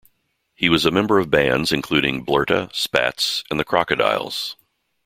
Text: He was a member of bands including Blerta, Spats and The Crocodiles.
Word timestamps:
He 0.55 0.67
was 0.67 0.83
a 0.83 0.89
member 0.89 1.19
of 1.19 1.29
bands 1.29 1.71
including 1.71 2.25
Blerta, 2.25 2.73
Spats 2.73 3.43
and 3.51 3.59
The 3.59 3.63
Crocodiles. 3.63 4.55